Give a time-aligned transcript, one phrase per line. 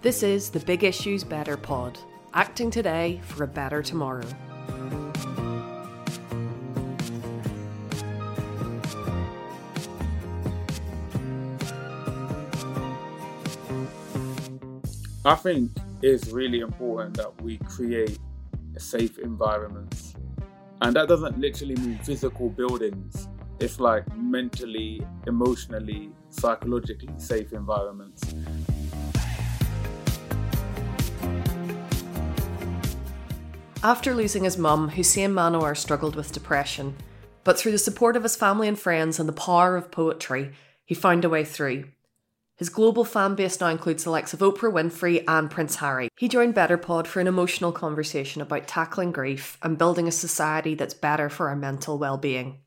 [0.00, 1.98] This is the Big Issues Better Pod,
[2.32, 4.24] acting today for a better tomorrow.
[15.24, 18.20] I think it's really important that we create
[18.76, 20.14] safe environments.
[20.80, 23.26] And that doesn't literally mean physical buildings.
[23.58, 28.22] It's like mentally, emotionally, psychologically safe environments.
[33.84, 36.96] After losing his mum, Hussain Manawer struggled with depression,
[37.44, 40.50] but through the support of his family and friends and the power of poetry,
[40.84, 41.84] he found a way through.
[42.56, 46.08] His global fan base now includes the likes of Oprah Winfrey and Prince Harry.
[46.18, 50.94] He joined BetterPod for an emotional conversation about tackling grief and building a society that's
[50.94, 52.58] better for our mental well-being.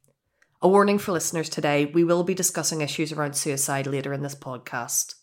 [0.62, 4.36] A warning for listeners today, we will be discussing issues around suicide later in this
[4.36, 5.16] podcast.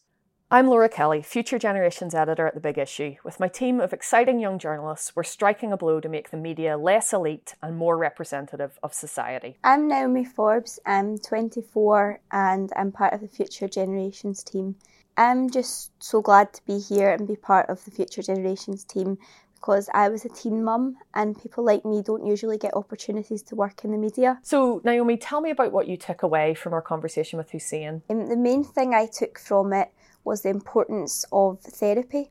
[0.50, 3.16] I'm Laura Kelly, Future Generations editor at The Big Issue.
[3.22, 6.78] With my team of exciting young journalists, we're striking a blow to make the media
[6.78, 9.58] less elite and more representative of society.
[9.62, 14.76] I'm Naomi Forbes, I'm 24 and I'm part of the Future Generations team.
[15.18, 19.18] I'm just so glad to be here and be part of the Future Generations team
[19.56, 23.54] because I was a teen mum and people like me don't usually get opportunities to
[23.54, 24.38] work in the media.
[24.42, 28.00] So, Naomi, tell me about what you took away from our conversation with Hussain.
[28.08, 29.90] Um, the main thing I took from it
[30.28, 32.30] was the importance of therapy.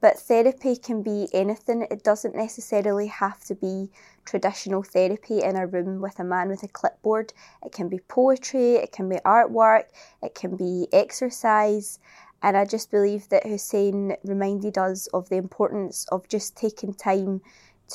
[0.00, 3.90] But therapy can be anything, it doesn't necessarily have to be
[4.24, 7.32] traditional therapy in a room with a man with a clipboard.
[7.64, 9.84] It can be poetry, it can be artwork,
[10.22, 11.98] it can be exercise.
[12.42, 17.40] And I just believe that Hussain reminded us of the importance of just taking time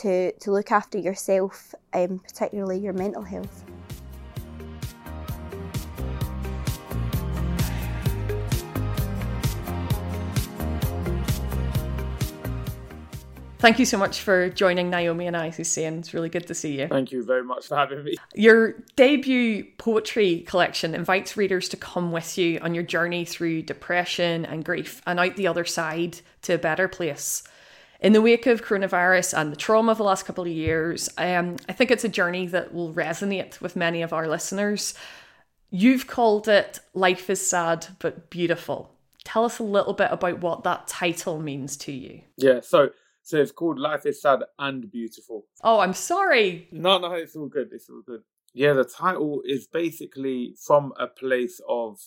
[0.02, 3.64] to, to look after yourself, um, particularly your mental health.
[13.62, 16.00] Thank you so much for joining Naomi and I, Hussain.
[16.00, 16.88] It's really good to see you.
[16.88, 18.16] Thank you very much for having me.
[18.34, 24.46] Your debut poetry collection invites readers to come with you on your journey through depression
[24.46, 27.44] and grief and out the other side to a better place.
[28.00, 31.58] In the wake of coronavirus and the trauma of the last couple of years, um,
[31.70, 34.96] I think it's a journey that will resonate with many of our listeners.
[35.70, 38.96] You've called it Life is Sad but Beautiful.
[39.24, 42.22] Tell us a little bit about what that title means to you.
[42.38, 42.90] Yeah, so
[43.32, 45.46] so it's called Life is Sad and Beautiful.
[45.64, 46.68] Oh, I'm sorry.
[46.74, 47.70] No, no, it's all good.
[47.72, 48.24] It's all good.
[48.54, 51.98] Yeah, the title is basically from a place of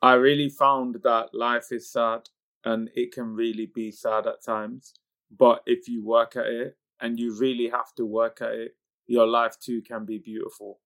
[0.00, 2.30] I really found that life is sad
[2.64, 4.94] and it can really be sad at times.
[5.30, 9.26] But if you work at it and you really have to work at it, your
[9.26, 10.80] life too can be beautiful.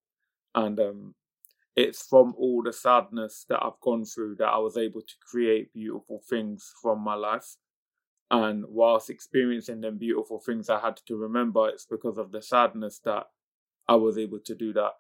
[0.53, 1.15] And um,
[1.77, 5.73] it's from all the sadness that I've gone through that I was able to create
[5.73, 7.55] beautiful things from my life.
[8.31, 13.01] And whilst experiencing them beautiful things, I had to remember it's because of the sadness
[13.05, 13.27] that
[13.89, 14.93] I was able to do that.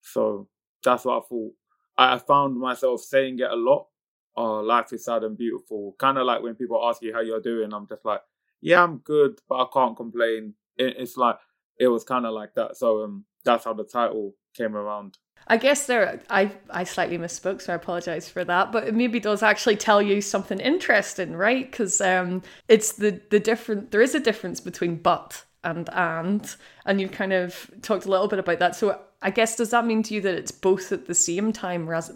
[0.00, 0.48] So
[0.82, 1.52] that's what I thought.
[1.98, 3.88] I found myself saying it a lot.
[4.36, 5.96] Oh, life is sad and beautiful.
[5.98, 8.22] Kind of like when people ask you how you're doing, I'm just like,
[8.60, 10.54] yeah, I'm good, but I can't complain.
[10.78, 11.36] it's like
[11.78, 12.76] it was kind of like that.
[12.76, 15.16] So um, that's how the title came around.
[15.50, 18.70] I guess there, I I slightly misspoke, so I apologize for that.
[18.70, 21.70] But it maybe does actually tell you something interesting, right?
[21.70, 23.90] Because um, it's the the different.
[23.90, 26.54] There is a difference between but and and,
[26.84, 28.76] and you've kind of talked a little bit about that.
[28.76, 31.88] So I guess does that mean to you that it's both at the same time,
[31.88, 32.10] as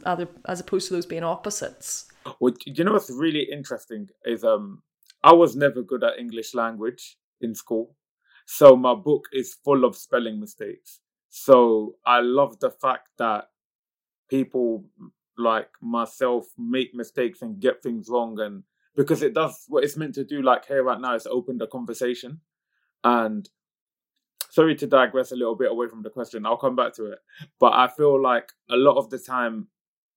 [0.47, 2.07] as opposed to those being opposites?
[2.39, 4.83] Well, you know what's really interesting is um,
[5.25, 7.97] I was never good at English language in school,
[8.47, 11.01] so my book is full of spelling mistakes.
[11.35, 13.49] So I love the fact that
[14.29, 14.85] people
[15.39, 20.15] like myself make mistakes and get things wrong and because it does what it's meant
[20.17, 22.41] to do like here right now is open the conversation.
[23.03, 23.49] And
[24.51, 27.19] sorry to digress a little bit away from the question i'll come back to it.
[27.59, 29.69] But i feel like a lot of the time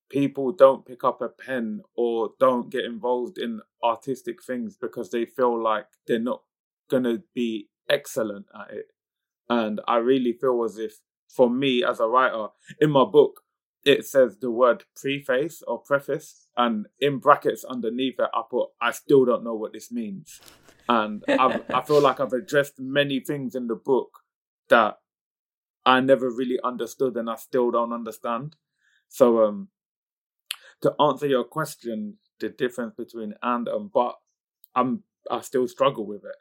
[0.09, 5.25] people don't pick up a pen or don't get involved in artistic things because they
[5.25, 6.41] feel like they're not
[6.89, 8.87] going to be excellent at it.
[9.49, 12.47] And I really feel as if, for me as a writer,
[12.79, 13.41] in my book,
[13.83, 18.91] it says the word preface or preface, and in brackets underneath it, I put, I
[18.91, 20.41] still don't know what this means.
[20.87, 24.19] And I feel like I've addressed many things in the book
[24.69, 24.97] that
[25.85, 28.55] I never really understood and I still don't understand.
[29.07, 29.69] So, um,
[30.81, 34.15] to answer your question, the difference between and and but,
[34.75, 36.35] I'm I still struggle with it.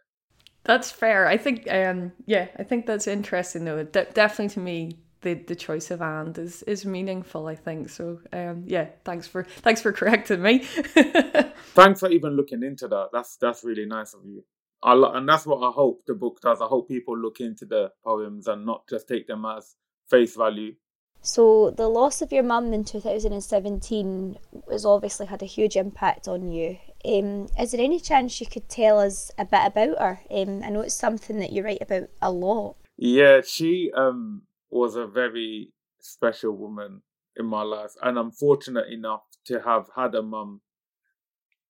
[0.64, 1.26] That's fair.
[1.26, 3.84] I think, um, yeah, I think that's interesting though.
[3.84, 7.48] De- definitely to me, the, the choice of and is is meaningful.
[7.48, 8.20] I think so.
[8.32, 10.58] Um, yeah, thanks for thanks for correcting me.
[11.74, 13.08] thanks for even looking into that.
[13.12, 14.44] That's that's really nice of you.
[14.82, 16.60] I, and that's what I hope the book does.
[16.60, 19.74] I hope people look into the poems and not just take them as
[20.08, 20.74] face value.
[21.22, 24.36] So the loss of your mum in 2017
[24.70, 26.76] has obviously had a huge impact on you.
[27.04, 30.20] Um, is there any chance you could tell us a bit about her?
[30.30, 32.76] Um, I know it's something that you write about a lot.
[32.96, 37.02] Yeah, she um, was a very special woman
[37.36, 40.60] in my life, and I'm fortunate enough to have had a mum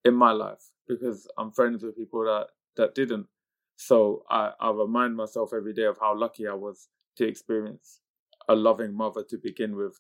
[0.04, 3.26] in my life because I'm friends with people that that didn't.
[3.76, 8.00] So I, I remind myself every day of how lucky I was to experience
[8.48, 9.98] a loving mother to begin with.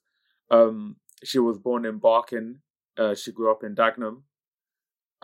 [0.50, 2.60] Um, she was born in Barking.
[2.96, 4.22] Uh, she grew up in Dagenham,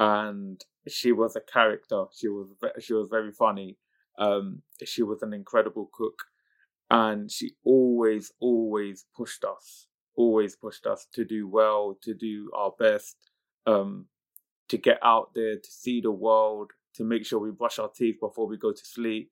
[0.00, 2.06] and she was a character.
[2.16, 2.48] She was
[2.80, 3.76] she was very funny.
[4.18, 6.24] Um, she was an incredible cook,
[6.90, 9.86] and she always always pushed us,
[10.16, 13.16] always pushed us to do well, to do our best,
[13.66, 14.06] um,
[14.68, 18.16] to get out there, to see the world, to make sure we brush our teeth
[18.20, 19.30] before we go to sleep.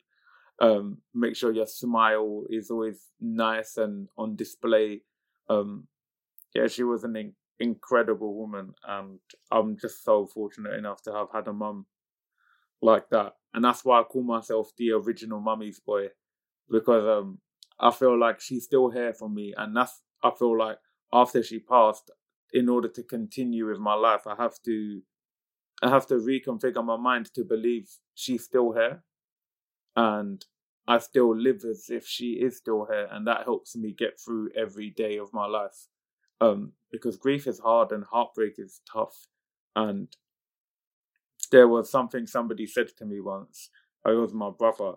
[0.61, 5.01] Um, make sure your smile is always nice and on display.
[5.49, 5.87] Um,
[6.55, 7.17] yeah, she was an
[7.61, 9.19] incredible woman, and
[9.51, 11.87] I'm just so fortunate enough to have had a mum
[12.81, 13.35] like that.
[13.55, 16.09] And that's why I call myself the original mummy's boy,
[16.71, 17.39] because um,
[17.81, 20.79] I feel like she's still here for me, and that's I feel like
[21.13, 22.11] after she passed,
[22.53, 25.03] in order to continue with my life, I have to
[25.83, 29.05] I have to reconfigure my mind to believe she's still here
[29.95, 30.45] and
[30.89, 34.51] I still live as if she is still here and that helps me get through
[34.57, 35.87] every day of my life.
[36.41, 39.27] Um, because grief is hard and heartbreak is tough.
[39.77, 40.09] And
[41.51, 43.71] there was something somebody said to me once.
[44.07, 44.95] It was my brother,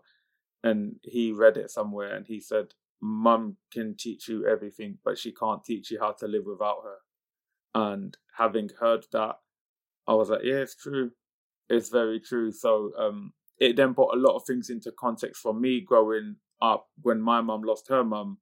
[0.64, 5.32] and he read it somewhere, and he said, "Mum can teach you everything, but she
[5.34, 6.98] can't teach you how to live without her."
[7.76, 9.38] And having heard that,
[10.08, 11.12] I was like, yeah, it's true.
[11.70, 12.52] It's very true.
[12.52, 16.88] So um, it then put a lot of things into context for me growing up
[17.02, 18.40] when my mum lost her mum.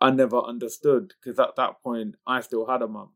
[0.00, 3.10] I never understood because at that point I still had a mum.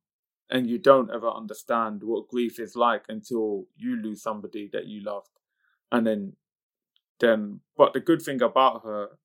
[0.50, 5.02] And you don't ever understand what grief is like until you lose somebody that you
[5.02, 5.30] loved.
[5.90, 6.34] And then,
[7.18, 9.18] then, but the good thing about her,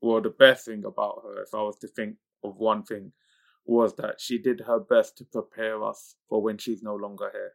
[0.00, 3.12] or the best thing about her, if I was to think of one thing,
[3.64, 7.52] was that she did her best to prepare us for when she's no longer here.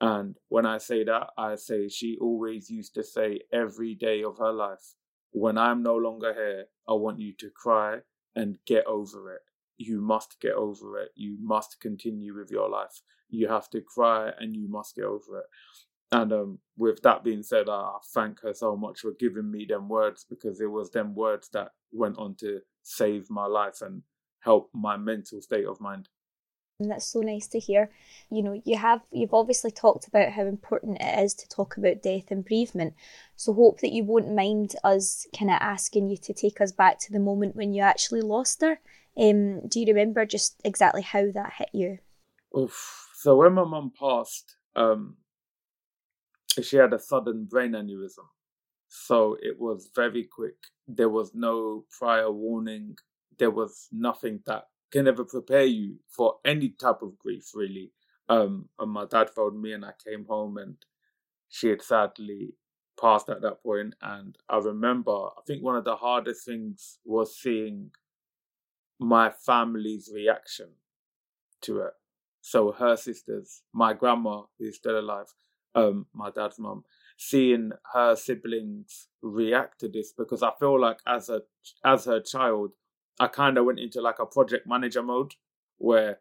[0.00, 4.36] And when I say that, I say she always used to say every day of
[4.38, 4.94] her life,
[5.30, 8.00] when I'm no longer here, I want you to cry
[8.36, 9.40] and get over it.
[9.76, 11.10] You must get over it.
[11.16, 13.00] You must continue with your life.
[13.28, 15.46] You have to cry and you must get over it.
[16.12, 19.88] And um, with that being said, I thank her so much for giving me them
[19.88, 24.02] words because it was them words that went on to save my life and
[24.40, 26.08] help my mental state of mind.
[26.80, 27.90] And that's so nice to hear.
[28.30, 32.02] You know, you have you've obviously talked about how important it is to talk about
[32.02, 32.94] death and bereavement.
[33.36, 36.98] So hope that you won't mind us kind of asking you to take us back
[37.00, 38.80] to the moment when you actually lost her.
[39.16, 41.98] Um, do you remember just exactly how that hit you?
[42.58, 43.08] Oof.
[43.14, 45.16] So when my mum passed, um,
[46.60, 48.26] she had a sudden brain aneurysm.
[48.88, 50.56] So it was very quick.
[50.88, 52.96] There was no prior warning
[53.38, 57.90] there was nothing that can ever prepare you for any type of grief, really.
[58.28, 60.76] Um, and my dad phoned me, and I came home, and
[61.48, 62.54] she had sadly
[62.98, 63.96] passed at that point.
[64.00, 67.90] And I remember, I think one of the hardest things was seeing
[69.00, 70.68] my family's reaction
[71.62, 71.94] to it.
[72.40, 75.34] So her sisters, my grandma, who's still alive,
[75.74, 76.84] um, my dad's mum,
[77.16, 81.42] seeing her siblings react to this because I feel like as a
[81.84, 82.70] as her child,
[83.18, 85.34] I kind of went into like a project manager mode
[85.78, 86.18] where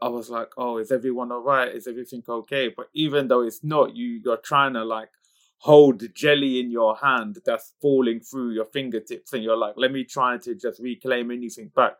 [0.00, 1.74] I was like, oh, is everyone all right?
[1.74, 2.68] Is everything okay?
[2.68, 5.10] But even though it's not, you you're trying to like
[5.58, 10.04] hold jelly in your hand that's falling through your fingertips, and you're like, let me
[10.04, 11.94] try to just reclaim anything back.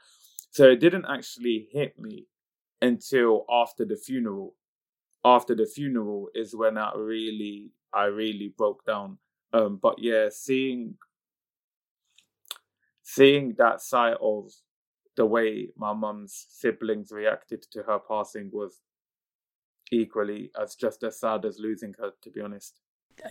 [0.50, 2.26] So it didn't actually hit me
[2.82, 4.54] until after the funeral.
[5.24, 9.16] After the funeral is when I really, I really broke down.
[9.54, 10.96] Um, but yeah, seeing
[13.04, 14.50] seeing that side of
[15.16, 18.80] the way my mum's siblings reacted to her passing was
[19.92, 22.80] equally as just as sad as losing her to be honest.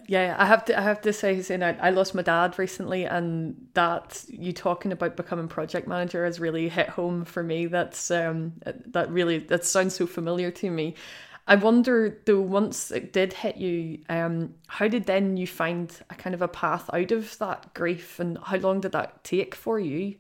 [0.08, 3.04] Yeah i have to i have to say Hussain, I, I lost my dad recently
[3.04, 7.66] and that you talking about becoming project manager has really hit home for me.
[7.66, 10.96] That's um that really that sounds so familiar to me
[11.46, 16.16] I wonder though, once it did hit you, um, how did then you find a
[16.16, 19.80] kind of a path out of that grief, and how long did that take for
[19.80, 20.16] you?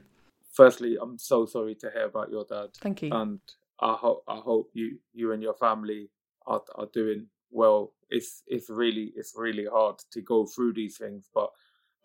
[0.53, 2.69] firstly, I'm so sorry to hear about your dad.
[2.79, 3.09] Thank you.
[3.11, 3.39] And
[3.79, 6.09] I hope I hope you you and your family
[6.47, 7.93] are are doing well.
[8.09, 11.49] It's it's really it's really hard to go through these things, but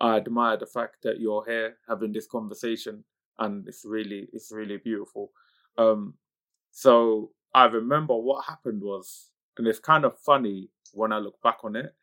[0.01, 3.05] I admire the fact that you're here having this conversation,
[3.39, 5.31] and it's really it's really beautiful.
[5.77, 6.15] Um,
[6.73, 11.59] so I remember what happened was, and it's kind of funny when I look back
[11.65, 11.95] on it.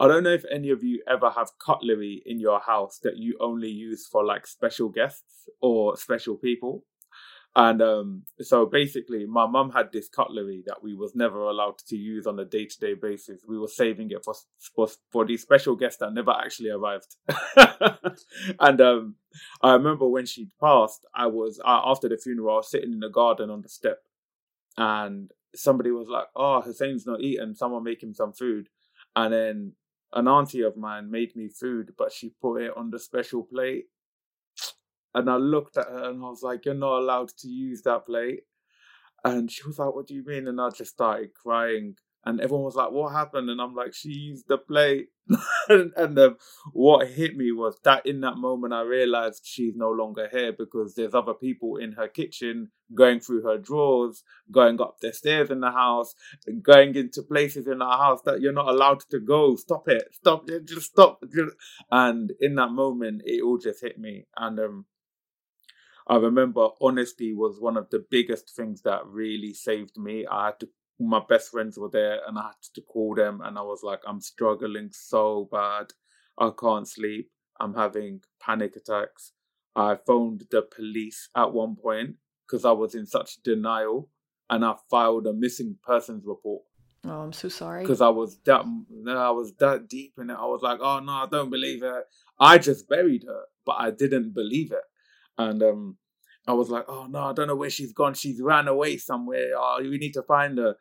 [0.00, 3.36] I don't know if any of you ever have cutlery in your house that you
[3.40, 6.84] only use for like special guests or special people.
[7.54, 11.96] And um, so basically, my mum had this cutlery that we was never allowed to
[11.96, 13.42] use on a day to day basis.
[13.46, 14.34] We were saving it for
[14.74, 17.14] for for these special guests that never actually arrived.
[18.58, 19.16] and um,
[19.60, 23.00] I remember when she passed, I was uh, after the funeral, I was sitting in
[23.00, 23.98] the garden on the step,
[24.76, 27.54] and somebody was like, "Oh, Hussain's not eating.
[27.54, 28.68] Someone make him some food."
[29.16, 29.72] And then
[30.14, 33.86] an auntie of mine made me food, but she put it on the special plate
[35.14, 38.06] and I looked at her and I was like, You're not allowed to use that
[38.06, 38.40] plate.
[39.24, 40.48] And she was like, What do you mean?
[40.48, 41.96] And I just started crying.
[42.24, 43.50] And everyone was like, What happened?
[43.50, 45.08] And I'm like, She used the plate.
[45.68, 46.36] and, um,
[46.72, 50.94] what hit me was that in that moment, I realized she's no longer here because
[50.94, 55.60] there's other people in her kitchen going through her drawers, going up the stairs in
[55.60, 56.14] the house,
[56.60, 59.56] going into places in the house that you're not allowed to go.
[59.56, 60.08] Stop it.
[60.12, 60.66] Stop it.
[60.66, 61.22] Just stop.
[61.90, 64.26] And in that moment, it all just hit me.
[64.36, 64.86] And um,
[66.06, 70.26] I remember honesty was one of the biggest things that really saved me.
[70.26, 70.68] I had to,
[71.08, 74.00] my best friends were there and I had to call them and I was like,
[74.06, 75.86] I'm struggling so bad.
[76.38, 77.30] I can't sleep.
[77.60, 79.32] I'm having panic attacks.
[79.76, 82.16] I phoned the police at one point
[82.46, 84.08] because I was in such denial
[84.50, 86.62] and I filed a missing persons report.
[87.04, 87.82] Oh, I'm so sorry.
[87.82, 90.36] Because I was that I was that deep in it.
[90.38, 92.04] I was like, oh no, I don't believe it.
[92.38, 94.84] I just buried her, but I didn't believe it
[95.38, 95.96] and um,
[96.46, 98.14] I was like, oh no, I don't know where she's gone.
[98.14, 99.50] She's ran away somewhere.
[99.56, 100.76] Oh, we need to find her.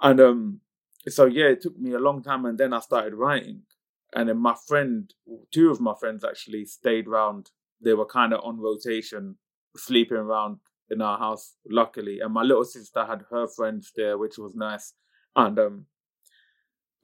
[0.00, 0.60] And um,
[1.08, 3.62] so yeah, it took me a long time, and then I started writing.
[4.14, 5.12] And then my friend,
[5.52, 7.50] two of my friends actually stayed around.
[7.80, 9.36] They were kind of on rotation,
[9.76, 10.58] sleeping around
[10.90, 12.20] in our house, luckily.
[12.20, 14.94] And my little sister had her friends there, which was nice.
[15.34, 15.86] And um,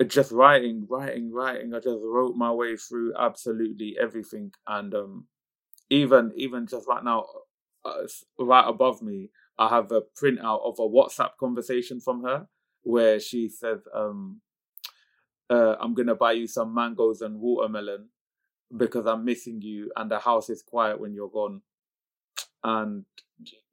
[0.07, 1.75] just writing, writing, writing.
[1.75, 4.53] I just wrote my way through absolutely everything.
[4.67, 5.27] And um,
[5.91, 7.27] even even just right now,
[7.85, 8.07] uh,
[8.39, 12.47] right above me, I have a printout of a WhatsApp conversation from her
[12.83, 14.41] where she said, um,
[15.51, 18.09] uh, "I'm gonna buy you some mangoes and watermelon
[18.77, 21.62] because I'm missing you, and the house is quiet when you're gone."
[22.65, 23.05] And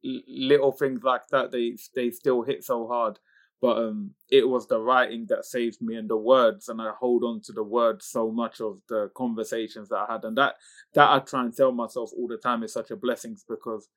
[0.02, 3.18] little things like that, they they still hit so hard.
[3.60, 7.22] But um, it was the writing that saved me and the words and i hold
[7.24, 10.24] on to the words so much of the conversations that i had.
[10.24, 10.54] And that
[10.94, 13.88] that i try and tell myself all the time is such a blessing because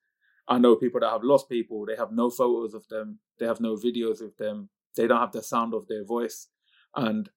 [0.48, 3.60] i know people that have lost people they have no photos of them they have
[3.60, 6.48] no videos of them they don't have the sound of their voice
[6.96, 7.30] and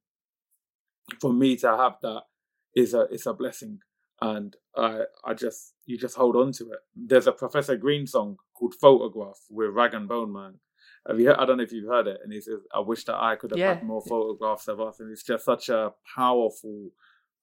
[1.20, 2.24] for me to have that
[2.76, 3.80] is a it's a blessing
[4.22, 8.38] and i i just you just hold on to it there's a professor green song
[8.54, 10.56] called photograph with rag and bone man
[11.08, 11.28] have you?
[11.28, 12.20] Heard, I don't know if you've heard it.
[12.24, 13.76] And he says, "I wish that I could have yeah.
[13.76, 16.92] had more photographs of us." And it's just such a powerful,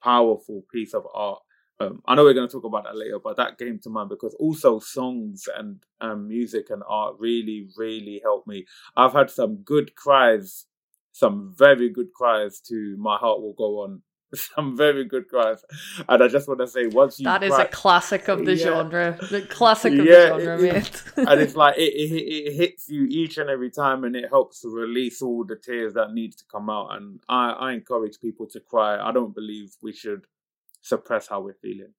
[0.02, 1.40] powerful piece of art.
[1.80, 4.08] Um, I know we're going to talk about that later, but that came to mind
[4.08, 8.66] because also songs and um, music and art really, really helped me.
[8.96, 10.66] I've had some good cries,
[11.12, 14.02] some very good cries to "My Heart Will Go On"
[14.54, 15.64] some very good cries.
[16.08, 18.54] And I just want to say, once you that is cry, a classic of the
[18.54, 18.64] yeah.
[18.64, 21.02] genre, the classic of yeah, the genre, it, mate.
[21.28, 24.60] and it's like it, it, it hits you each and every time, and it helps
[24.60, 26.94] to release all the tears that need to come out.
[26.96, 28.98] And I, I encourage people to cry.
[28.98, 30.26] I don't believe we should
[30.84, 31.94] suppress how we're feeling.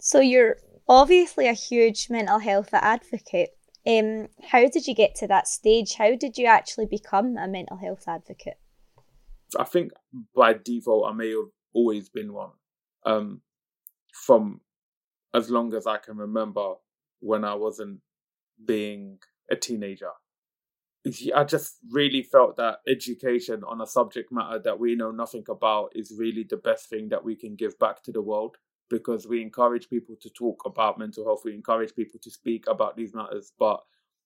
[0.00, 0.56] So you're
[0.88, 3.50] obviously a huge mental health advocate.
[3.84, 5.94] Um, how did you get to that stage?
[5.94, 8.58] How did you actually become a mental health advocate?
[9.58, 9.90] I think
[10.34, 12.50] by default I may have always been one.
[13.04, 13.42] Um,
[14.14, 14.60] from
[15.34, 16.74] as long as I can remember
[17.18, 18.00] when I wasn't
[18.64, 19.18] being
[19.50, 20.10] a teenager.
[21.34, 25.92] I just really felt that education on a subject matter that we know nothing about
[25.96, 28.56] is really the best thing that we can give back to the world
[28.88, 32.94] because we encourage people to talk about mental health, we encourage people to speak about
[32.94, 33.52] these matters.
[33.58, 33.80] But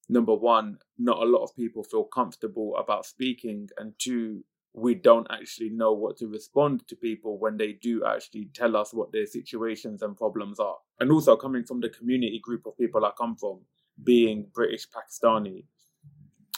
[0.08, 5.28] number one, not a lot of people feel comfortable about speaking, and two, we don't
[5.30, 9.24] actually know what to respond to people when they do actually tell us what their
[9.24, 10.76] situations and problems are.
[11.00, 13.60] And also coming from the community group of people I come from,
[14.02, 15.64] being British Pakistani,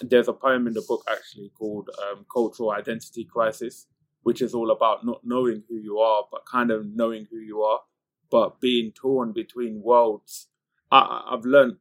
[0.02, 3.87] there's a poem in the book actually called um, Cultural Identity Crisis,
[4.23, 7.62] which is all about not knowing who you are, but kind of knowing who you
[7.62, 7.81] are.
[8.31, 10.49] but being torn between worlds.
[10.90, 11.76] I, I've learned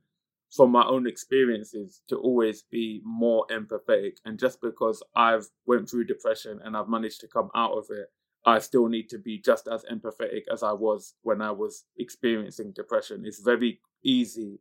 [0.55, 6.05] from my own experiences to always be more empathetic and just because i've went through
[6.05, 8.07] depression and i've managed to come out of it
[8.45, 12.71] i still need to be just as empathetic as i was when i was experiencing
[12.73, 14.59] depression it's very easy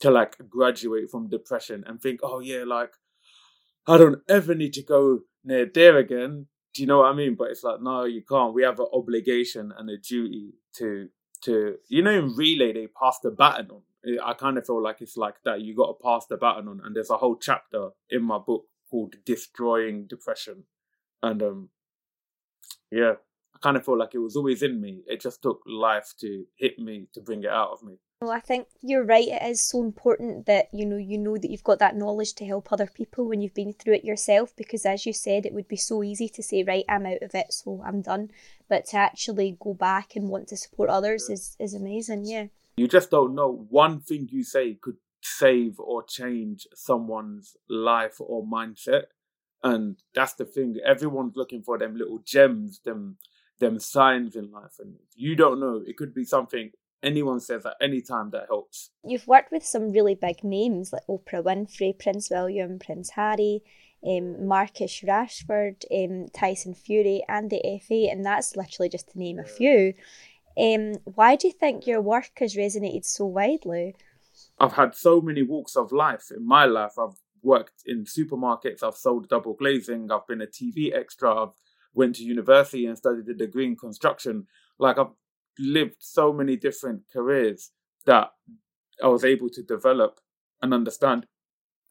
[0.00, 2.92] to like graduate from depression and think oh yeah like
[3.86, 7.34] i don't ever need to go near there again do you know what i mean
[7.34, 11.08] but it's like no you can't we have an obligation and a duty to
[11.42, 13.82] to you know in relay they pass the baton on
[14.24, 15.60] I kind of feel like it's like that.
[15.60, 18.64] You got to pass the baton on, and there's a whole chapter in my book
[18.90, 20.64] called "Destroying Depression,"
[21.22, 21.68] and um,
[22.90, 23.14] yeah,
[23.54, 25.02] I kind of feel like it was always in me.
[25.06, 27.98] It just took life to hit me to bring it out of me.
[28.20, 29.26] Well, I think you're right.
[29.26, 32.44] It is so important that you know you know that you've got that knowledge to
[32.44, 34.54] help other people when you've been through it yourself.
[34.56, 37.34] Because as you said, it would be so easy to say, "Right, I'm out of
[37.34, 38.30] it, so I'm done."
[38.68, 42.26] But to actually go back and want to support others is is amazing.
[42.26, 42.48] Yeah.
[42.76, 43.66] You just don't know.
[43.70, 49.04] One thing you say could save or change someone's life or mindset.
[49.62, 50.76] And that's the thing.
[50.84, 53.16] Everyone's looking for them little gems, them
[53.60, 54.76] them signs in life.
[54.78, 55.82] And you don't know.
[55.86, 56.72] It could be something
[57.02, 58.90] anyone says at any time that helps.
[59.04, 63.62] You've worked with some really big names like Oprah Winfrey, Prince William, Prince Harry,
[64.06, 69.38] um, Marcus Rashford, um, Tyson Fury, and the FA, and that's literally just to name
[69.38, 69.94] a few.
[70.58, 73.94] Um, why do you think your work has resonated so widely?
[74.58, 76.98] I've had so many walks of life in my life.
[76.98, 78.82] I've worked in supermarkets.
[78.82, 80.10] I've sold double glazing.
[80.10, 81.34] I've been a TV extra.
[81.34, 81.54] I've
[81.94, 84.46] went to university and studied a degree in construction.
[84.78, 85.12] Like I've
[85.58, 87.70] lived so many different careers
[88.06, 88.30] that
[89.02, 90.20] I was able to develop
[90.62, 91.26] and understand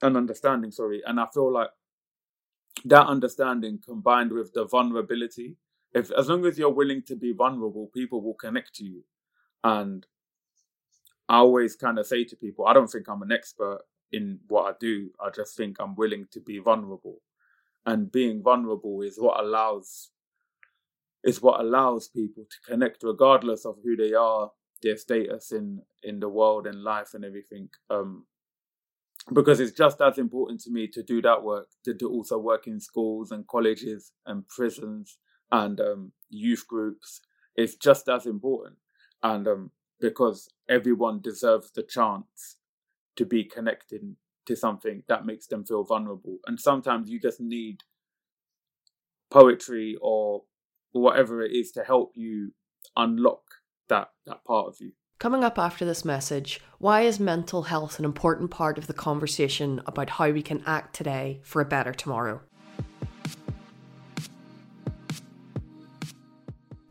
[0.01, 0.71] an understanding.
[0.71, 1.69] Sorry, and I feel like
[2.85, 5.57] that understanding combined with the vulnerability
[5.93, 9.03] if as long as you're willing to be vulnerable, people will connect to you.
[9.63, 10.05] And
[11.27, 14.63] I always kind of say to people, I don't think I'm an expert in what
[14.63, 15.09] I do.
[15.19, 17.21] I just think I'm willing to be vulnerable.
[17.85, 20.11] And being vulnerable is what allows
[21.23, 24.51] is what allows people to connect regardless of who they are,
[24.81, 27.69] their status in in the world and life and everything.
[27.89, 28.25] Um
[29.33, 32.67] because it's just as important to me to do that work, to, to also work
[32.67, 35.17] in schools and colleges and prisons
[35.51, 37.21] and um, youth groups
[37.55, 38.77] is just as important.
[39.21, 42.57] And um, because everyone deserves the chance
[43.17, 46.37] to be connected to something that makes them feel vulnerable.
[46.47, 47.81] And sometimes you just need
[49.29, 50.43] poetry or
[50.91, 52.51] whatever it is to help you
[52.95, 53.43] unlock
[53.87, 54.91] that, that part of you.
[55.19, 59.81] Coming up after this message, why is mental health an important part of the conversation
[59.85, 62.41] about how we can act today for a better tomorrow?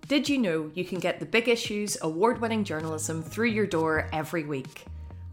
[0.08, 4.08] Did you know you can get the big issues award winning journalism through your door
[4.12, 4.86] every week?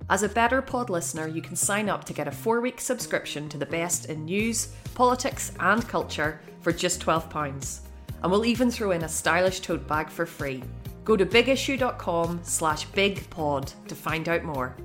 [0.10, 3.50] As a Better Pod listener, you can sign up to get a four week subscription
[3.50, 7.85] to the best in news, politics, and culture for just £12.
[8.26, 10.64] And we'll even throw in a stylish tote bag for free.
[11.04, 14.76] Go to bigissue.com slash bigpod to find out more.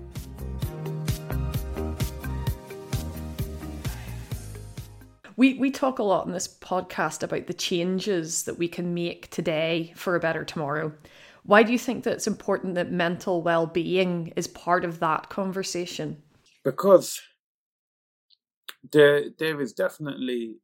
[5.39, 9.31] We, we talk a lot in this podcast about the changes that we can make
[9.31, 10.93] today for a better tomorrow.
[11.45, 15.31] Why do you think that it's important that mental well being is part of that
[15.31, 16.23] conversation?
[16.63, 17.19] Because
[18.93, 20.57] there there is definitely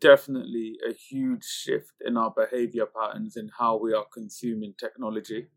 [0.00, 5.48] definitely a huge shift in our behavior patterns in how we are consuming technology.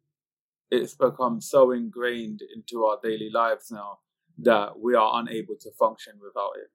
[0.72, 4.00] It's become so ingrained into our daily lives now
[4.40, 6.70] that we are unable to function without it.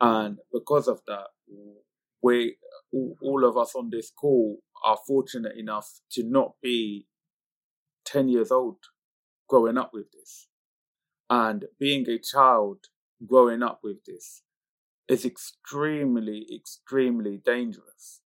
[0.00, 1.28] And because of that,
[2.22, 2.56] we,
[2.92, 7.06] all of us on this call are fortunate enough to not be
[8.04, 8.78] 10 years old
[9.48, 10.48] growing up with this.
[11.28, 12.86] And being a child
[13.26, 14.42] growing up with this
[15.08, 18.20] is extremely, extremely dangerous.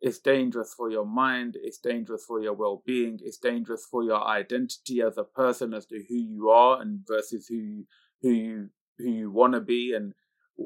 [0.00, 4.24] It's dangerous for your mind, it's dangerous for your well being, it's dangerous for your
[4.26, 7.84] identity as a person as to who you are and versus who you,
[8.22, 10.14] who you who you want to be and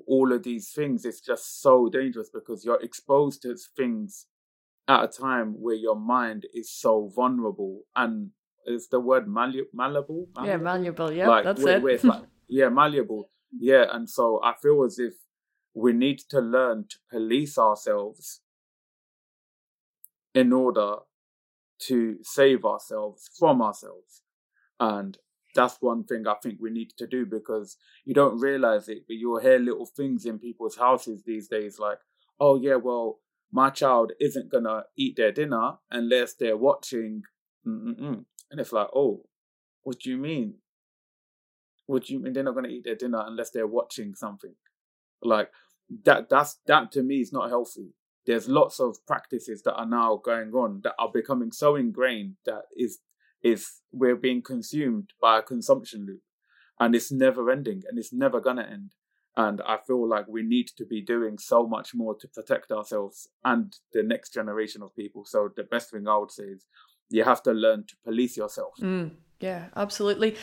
[0.06, 4.26] all of these things it's just so dangerous because you're exposed to things
[4.88, 8.30] at a time where your mind is so vulnerable and
[8.66, 10.26] is the word malleable, malleable?
[10.44, 14.52] yeah malleable yeah like, that's where, it where like, yeah malleable yeah and so i
[14.60, 15.14] feel as if
[15.74, 18.40] we need to learn to police ourselves
[20.34, 20.96] in order
[21.78, 24.22] to save ourselves from ourselves
[24.80, 25.18] and
[25.54, 29.16] that's one thing I think we need to do because you don't realize it, but
[29.16, 31.98] you'll hear little things in people's houses these days like,
[32.40, 33.20] oh, yeah, well,
[33.52, 37.22] my child isn't gonna eat their dinner unless they're watching.
[37.66, 38.24] Mm-mm-mm.
[38.50, 39.22] And it's like, oh,
[39.84, 40.54] what do you mean?
[41.86, 44.54] What do you mean they're not gonna eat their dinner unless they're watching something?
[45.22, 45.50] Like
[46.04, 46.28] that.
[46.28, 47.94] That's that to me is not healthy.
[48.26, 52.62] There's lots of practices that are now going on that are becoming so ingrained that
[52.76, 52.98] is
[53.42, 56.22] is we're being consumed by a consumption loop,
[56.80, 58.92] and it's never ending, and it's never gonna end.
[59.36, 63.28] And I feel like we need to be doing so much more to protect ourselves
[63.44, 65.24] and the next generation of people.
[65.24, 66.66] So the best thing I would say is
[67.10, 68.74] you have to learn to police yourself.
[68.80, 70.36] Mm, yeah, absolutely.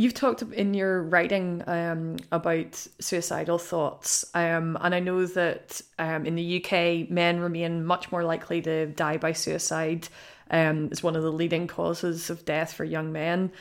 [0.00, 6.24] You've talked in your writing um, about suicidal thoughts, um, and I know that um,
[6.24, 10.08] in the UK, men remain much more likely to die by suicide.
[10.50, 13.52] Um, it's one of the leading causes of death for young men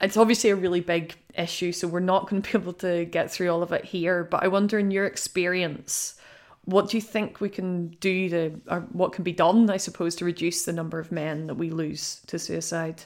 [0.00, 3.30] it's obviously a really big issue, so we're not going to be able to get
[3.30, 4.24] through all of it here.
[4.24, 6.14] But I wonder, in your experience,
[6.64, 10.14] what do you think we can do to, or what can be done, I suppose,
[10.16, 13.04] to reduce the number of men that we lose to suicide?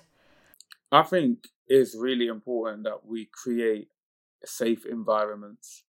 [0.90, 1.38] I think
[1.74, 3.88] it's really important that we create
[4.44, 5.84] safe environments.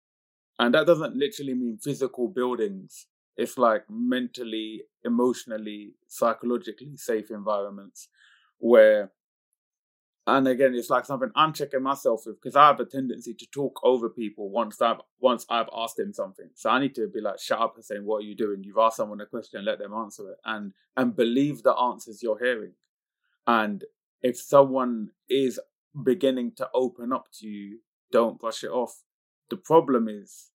[0.58, 3.08] And that doesn't literally mean physical buildings.
[3.36, 8.08] It's like mentally, emotionally, psychologically safe environments
[8.60, 9.12] where
[10.26, 13.46] and again, it's like something I'm checking myself with because I have a tendency to
[13.48, 16.50] talk over people once I've once I've asked them something.
[16.54, 18.78] So I need to be like, shut up and saying, "What are you doing?" You've
[18.78, 22.76] asked someone a question, let them answer it, and and believe the answers you're hearing.
[23.46, 23.84] And
[24.22, 25.60] if someone is
[26.02, 27.80] beginning to open up to you,
[28.12, 29.02] don't brush it off.
[29.50, 30.52] The problem is,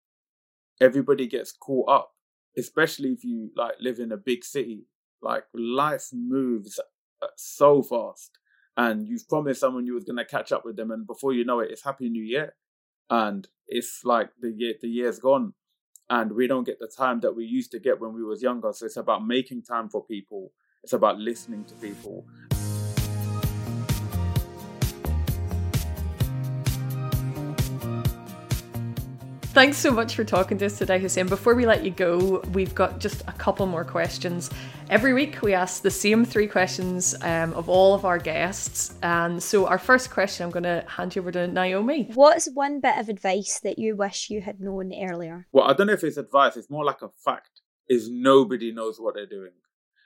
[0.79, 2.11] everybody gets caught up,
[2.57, 4.85] especially if you like live in a big city.
[5.21, 6.79] Like life moves
[7.21, 8.37] uh, so fast
[8.77, 11.59] and you've promised someone you was gonna catch up with them, and before you know
[11.59, 12.53] it, it's Happy New Year,
[13.09, 15.53] and it's like the year the year's gone,
[16.09, 18.71] and we don't get the time that we used to get when we was younger.
[18.71, 20.53] So it's about making time for people.
[20.83, 22.25] It's about listening to people.
[29.57, 31.25] Thanks so much for talking to us today, Hussain.
[31.25, 34.51] Before we let you go, we've got just a couple more questions.
[34.91, 38.93] Every week, we ask the same three questions um, of all of our guests.
[39.01, 42.11] And so, our first question, I'm going to hand you over to Naomi.
[42.13, 45.47] What's one bit of advice that you wish you had known earlier?
[45.51, 48.99] Well, I don't know if it's advice, it's more like a fact, is nobody knows
[48.99, 49.53] what they're doing.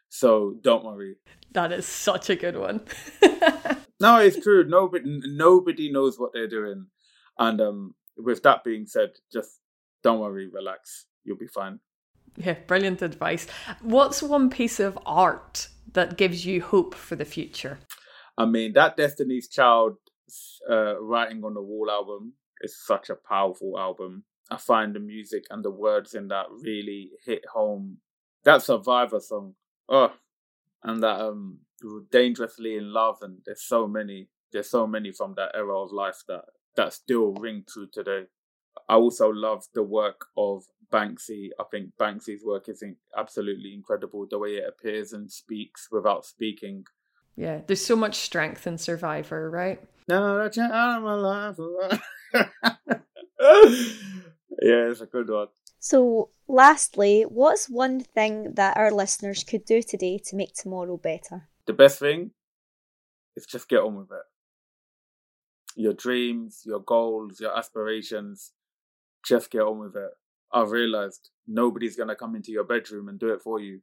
[0.07, 1.17] So, don't worry.
[1.51, 2.85] That is such a good one.
[3.99, 4.63] no, it's true.
[4.63, 6.85] Nobody, nobody knows what they're doing.
[7.37, 9.59] And um, with that being said, just
[10.03, 11.05] don't worry, relax.
[11.23, 11.79] You'll be fine.
[12.37, 13.45] Yeah, brilliant advice.
[13.81, 17.79] What's one piece of art that gives you hope for the future?
[18.37, 19.97] I mean, that Destiny's Child
[20.69, 24.23] uh, Writing on the Wall album is such a powerful album.
[24.49, 27.97] I find the music and the words in that really hit home.
[28.43, 29.53] That Survivor song,
[29.89, 30.13] oh,
[30.83, 31.59] and that um,
[32.11, 36.23] Dangerously in Love, and there's so many, there's so many from that era of life
[36.27, 38.25] that that still ring true today.
[38.87, 41.49] I also love the work of Banksy.
[41.59, 42.83] I think Banksy's work is
[43.17, 44.27] absolutely incredible.
[44.29, 46.85] The way it appears and speaks without speaking.
[47.35, 49.81] Yeah, there's so much strength in Survivor, right?
[50.07, 51.57] No, that's out of my life.
[54.61, 55.47] yeah, it's a good one.
[55.79, 61.47] So, lastly, what's one thing that our listeners could do today to make tomorrow better?
[61.65, 62.31] The best thing
[63.35, 64.30] is just get on with it
[65.75, 68.51] your dreams, your goals, your aspirations,
[69.25, 70.11] just get on with it.
[70.53, 73.81] I've realized nobody's going to come into your bedroom and do it for you.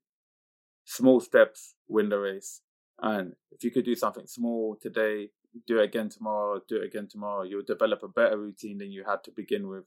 [0.84, 2.62] Small steps win the race.
[3.00, 5.30] And if you could do something small today,
[5.66, 9.04] do it again tomorrow, do it again tomorrow, you'll develop a better routine than you
[9.04, 9.84] had to begin with.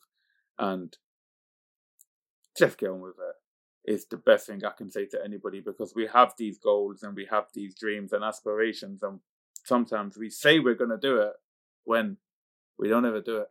[0.58, 0.96] And
[2.58, 3.36] just get on with it.
[3.84, 7.16] It's the best thing I can say to anybody because we have these goals and
[7.16, 9.02] we have these dreams and aspirations.
[9.02, 9.20] And
[9.64, 11.34] sometimes we say we're going to do it,
[11.84, 12.17] when
[12.78, 13.48] we don't ever do it.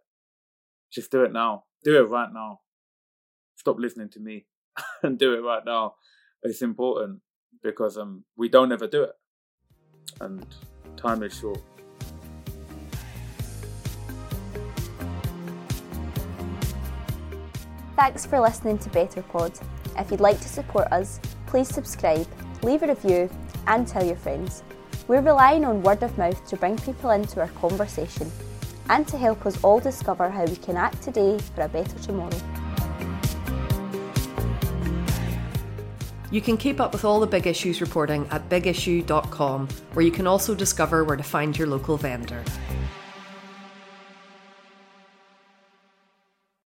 [0.93, 1.65] Just do it now.
[1.85, 2.61] Do it right now.
[3.57, 4.47] Stop listening to me
[5.03, 5.95] and do it right now.
[6.43, 7.21] It's important
[7.63, 9.13] because um we don't ever do it.
[10.21, 10.47] And
[10.97, 11.61] time is short.
[17.97, 19.53] Thanks for listening to Better Pod.
[19.99, 22.27] If you'd like to support us, please subscribe,
[22.63, 23.29] leave a review,
[23.67, 24.63] and tell your friends.
[25.11, 28.31] We're relying on word of mouth to bring people into our conversation
[28.89, 32.31] and to help us all discover how we can act today for a better tomorrow.
[36.31, 40.29] You can keep up with all the big issues reporting at bigissue.com, where you can
[40.29, 42.45] also discover where to find your local vendor.